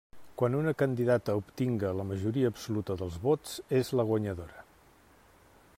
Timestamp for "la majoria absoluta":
1.99-2.95